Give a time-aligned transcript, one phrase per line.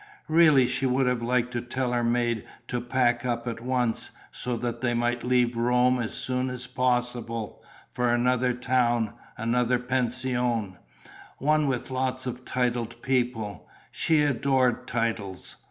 [0.27, 4.57] Really she would have liked to tell her maid to pack up at once, so
[4.57, 10.77] that they might leave Rome as soon as possible, for another town, another pension,
[11.37, 15.57] one with lots of titled people: she adored titles!